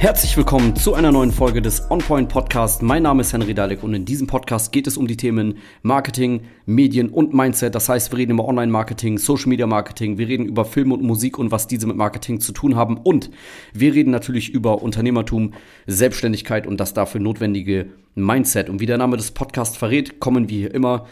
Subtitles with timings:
[0.00, 2.82] Herzlich willkommen zu einer neuen Folge des OnPoint Podcast.
[2.82, 6.42] Mein Name ist Henry Dalek und in diesem Podcast geht es um die Themen Marketing,
[6.66, 7.74] Medien und Mindset.
[7.74, 11.66] Das heißt, wir reden über Online-Marketing, Social-Media-Marketing, wir reden über Film und Musik und was
[11.66, 13.32] diese mit Marketing zu tun haben und
[13.72, 15.54] wir reden natürlich über Unternehmertum,
[15.88, 18.70] Selbstständigkeit und das dafür notwendige Mindset.
[18.70, 21.06] Und wie der Name des Podcasts verrät, kommen wir hier immer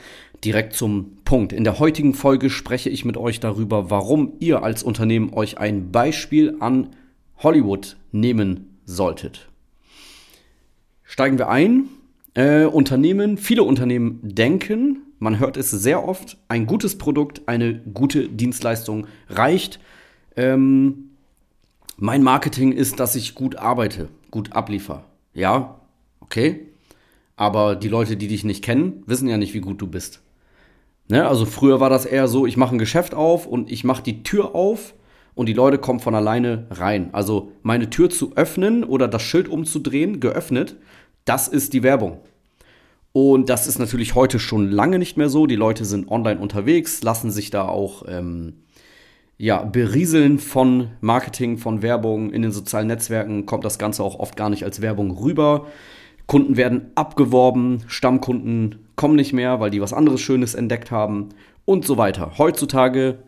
[0.45, 1.53] direkt zum Punkt.
[1.53, 5.91] In der heutigen Folge spreche ich mit euch darüber, warum ihr als Unternehmen euch ein
[5.91, 6.91] Beispiel an
[7.39, 9.49] Hollywood nehmen solltet.
[11.05, 11.89] Steigen wir ein.
[12.35, 18.29] Äh, Unternehmen, viele Unternehmen denken, man hört es sehr oft, ein gutes Produkt, eine gute
[18.29, 19.81] Dienstleistung reicht.
[20.37, 21.11] Ähm,
[21.97, 25.05] mein Marketing ist, dass ich gut arbeite, gut abliefer.
[25.33, 25.81] Ja,
[26.21, 26.67] okay.
[27.37, 30.21] Aber die Leute, die dich nicht kennen, wissen ja nicht, wie gut du bist.
[31.09, 31.27] Ne?
[31.27, 34.23] Also früher war das eher so, ich mache ein Geschäft auf und ich mache die
[34.23, 34.95] Tür auf
[35.37, 37.11] und die Leute kommen von alleine rein.
[37.13, 40.77] Also meine Tür zu öffnen oder das Schild umzudrehen, geöffnet,
[41.27, 42.19] das ist die Werbung.
[43.13, 45.47] Und das ist natürlich heute schon lange nicht mehr so.
[45.47, 48.63] Die Leute sind online unterwegs, lassen sich da auch ähm,
[49.37, 52.33] ja, berieseln von Marketing, von Werbung.
[52.33, 55.67] In den sozialen Netzwerken kommt das Ganze auch oft gar nicht als Werbung rüber.
[56.27, 61.29] Kunden werden abgeworben, Stammkunden kommen nicht mehr, weil die was anderes Schönes entdeckt haben
[61.67, 62.33] und so weiter.
[62.39, 63.19] Heutzutage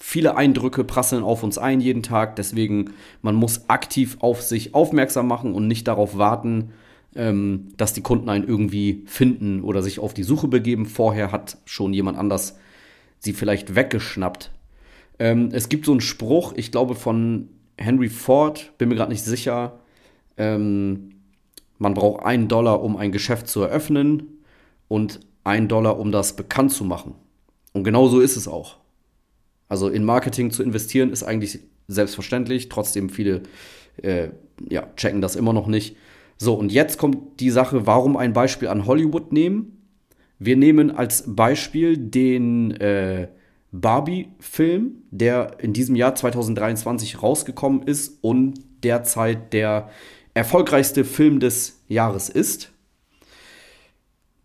[0.00, 2.34] viele Eindrücke prasseln auf uns ein jeden Tag.
[2.36, 6.72] Deswegen, man muss aktiv auf sich aufmerksam machen und nicht darauf warten,
[7.14, 10.86] ähm, dass die Kunden einen irgendwie finden oder sich auf die Suche begeben.
[10.86, 12.58] Vorher hat schon jemand anders
[13.18, 14.50] sie vielleicht weggeschnappt.
[15.18, 19.24] Ähm, es gibt so einen Spruch, ich glaube von Henry Ford, bin mir gerade nicht
[19.24, 19.80] sicher.
[20.38, 21.10] Ähm,
[21.78, 24.38] man braucht einen Dollar, um ein Geschäft zu eröffnen
[24.88, 27.14] und einen Dollar, um das bekannt zu machen.
[27.72, 28.79] Und genau so ist es auch.
[29.70, 33.44] Also in Marketing zu investieren ist eigentlich selbstverständlich, trotzdem viele
[34.02, 34.28] äh,
[34.68, 35.96] ja, checken das immer noch nicht.
[36.36, 39.78] So, und jetzt kommt die Sache, warum ein Beispiel an Hollywood nehmen?
[40.38, 43.28] Wir nehmen als Beispiel den äh,
[43.72, 49.90] Barbie-Film, der in diesem Jahr 2023 rausgekommen ist und derzeit der
[50.34, 52.72] erfolgreichste Film des Jahres ist.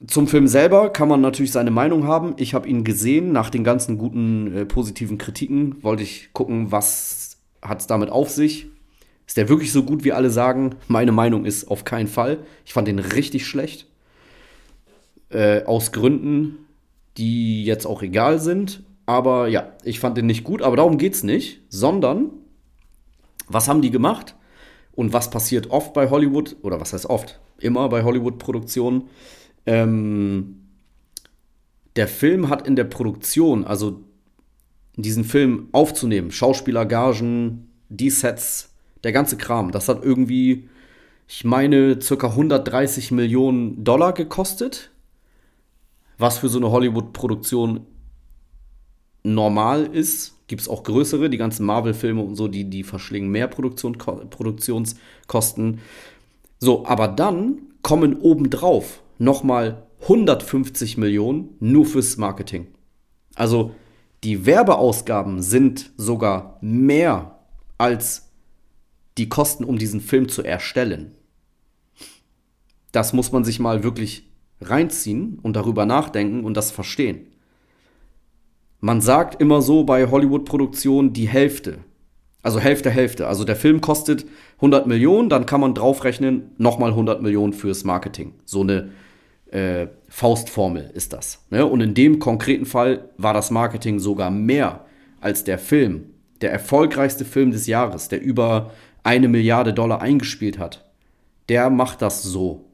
[0.08, 2.34] Zum Film selber kann man natürlich seine Meinung haben.
[2.38, 3.32] Ich habe ihn gesehen.
[3.32, 8.30] Nach den ganzen guten äh, positiven Kritiken wollte ich gucken, was hat es damit auf
[8.30, 8.68] sich.
[9.26, 10.76] Ist der wirklich so gut, wie alle sagen?
[10.88, 12.40] Meine Meinung ist auf keinen Fall.
[12.66, 13.88] Ich fand den richtig schlecht.
[15.30, 16.58] Äh, aus Gründen,
[17.18, 18.84] die jetzt auch egal sind.
[19.06, 20.62] Aber ja, ich fand den nicht gut.
[20.62, 21.62] Aber darum geht es nicht.
[21.70, 22.32] Sondern,
[23.48, 24.36] was haben die gemacht?
[24.94, 26.58] Und was passiert oft bei Hollywood?
[26.62, 27.40] Oder was heißt oft?
[27.60, 29.06] Immer bei Hollywood-Produktionen
[29.66, 30.62] ähm,
[31.96, 34.02] der Film hat in der Produktion, also
[34.96, 40.70] diesen Film aufzunehmen, Schauspielergagen, die Sets, der ganze Kram, das hat irgendwie,
[41.28, 44.92] ich meine, circa 130 Millionen Dollar gekostet,
[46.18, 47.82] was für so eine Hollywood-Produktion
[49.24, 50.34] normal ist.
[50.48, 55.80] Gibt es auch größere, die ganzen Marvel-Filme und so, die, die verschlingen mehr Produktion, Produktionskosten.
[56.60, 62.68] So, aber dann kommen obendrauf nochmal 150 Millionen nur fürs Marketing.
[63.36, 63.72] Also
[64.24, 67.40] die Werbeausgaben sind sogar mehr
[67.78, 68.32] als
[69.18, 71.16] die Kosten, um diesen Film zu erstellen.
[72.92, 74.30] Das muss man sich mal wirklich
[74.62, 77.28] reinziehen und darüber nachdenken und das verstehen.
[78.80, 81.80] Man sagt immer so bei Hollywood-Produktionen die Hälfte.
[82.42, 83.28] Also Hälfte, Hälfte.
[83.28, 84.26] Also der Film kostet
[84.58, 88.34] 100 Millionen, dann kann man draufrechnen, nochmal 100 Millionen fürs Marketing.
[88.46, 88.92] So eine
[89.56, 91.46] äh, Faustformel ist das.
[91.50, 91.66] Ne?
[91.66, 94.86] Und in dem konkreten Fall war das Marketing sogar mehr
[95.22, 96.10] als der Film.
[96.42, 98.72] Der erfolgreichste Film des Jahres, der über
[99.04, 100.86] eine Milliarde Dollar eingespielt hat,
[101.48, 102.66] der macht das so.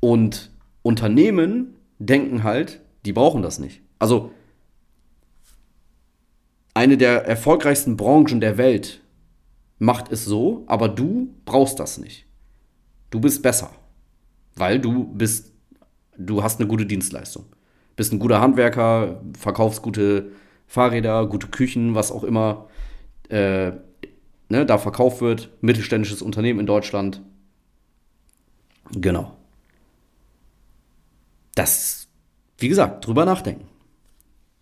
[0.00, 0.50] Und
[0.82, 3.82] Unternehmen denken halt, die brauchen das nicht.
[3.98, 4.30] Also
[6.72, 9.02] eine der erfolgreichsten Branchen der Welt
[9.78, 12.24] macht es so, aber du brauchst das nicht.
[13.10, 13.70] Du bist besser,
[14.56, 15.53] weil du bist
[16.18, 17.46] du hast eine gute Dienstleistung.
[17.96, 20.32] Bist ein guter Handwerker, verkaufst gute
[20.66, 22.68] Fahrräder, gute Küchen, was auch immer
[23.28, 23.72] äh,
[24.48, 25.50] ne, da verkauft wird.
[25.60, 27.22] Mittelständisches Unternehmen in Deutschland.
[28.92, 29.36] Genau.
[31.54, 32.08] Das,
[32.58, 33.68] wie gesagt, drüber nachdenken.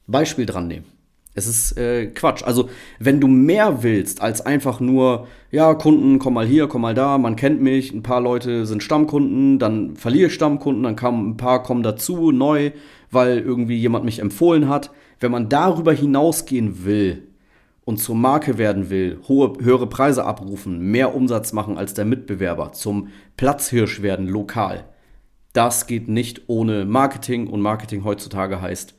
[0.06, 0.86] Beispiel dran nehmen.
[1.34, 2.42] Es ist äh, Quatsch.
[2.42, 2.68] Also,
[2.98, 7.16] wenn du mehr willst als einfach nur, ja, Kunden, komm mal hier, komm mal da,
[7.16, 11.36] man kennt mich, ein paar Leute sind Stammkunden, dann verliere ich Stammkunden, dann kamen ein
[11.38, 12.72] paar kommen dazu, neu,
[13.10, 14.90] weil irgendwie jemand mich empfohlen hat.
[15.20, 17.28] Wenn man darüber hinausgehen will
[17.84, 22.72] und zur Marke werden will, hohe, höhere Preise abrufen, mehr Umsatz machen als der Mitbewerber,
[22.72, 23.08] zum
[23.38, 24.84] Platzhirsch werden lokal,
[25.54, 28.94] das geht nicht ohne Marketing und Marketing heutzutage heißt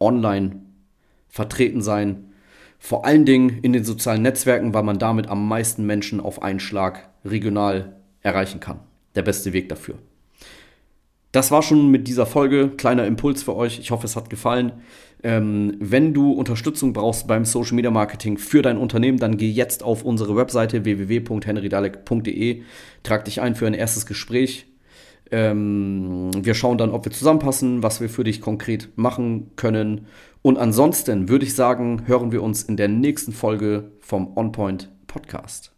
[0.00, 0.67] online
[1.28, 2.32] vertreten sein.
[2.78, 6.60] Vor allen Dingen in den sozialen Netzwerken, weil man damit am meisten Menschen auf einen
[6.60, 8.80] Schlag regional erreichen kann.
[9.14, 9.96] Der beste Weg dafür.
[11.32, 12.70] Das war schon mit dieser Folge.
[12.70, 13.78] Kleiner Impuls für euch.
[13.78, 14.72] Ich hoffe, es hat gefallen.
[15.22, 19.82] Ähm, wenn du Unterstützung brauchst beim Social Media Marketing für dein Unternehmen, dann geh jetzt
[19.82, 22.62] auf unsere Webseite www.henrydalek.de.
[23.02, 24.66] Trag dich ein für ein erstes Gespräch.
[25.30, 30.06] Ähm, wir schauen dann, ob wir zusammenpassen, was wir für dich konkret machen können.
[30.42, 35.77] Und ansonsten würde ich sagen, hören wir uns in der nächsten Folge vom OnPoint Podcast.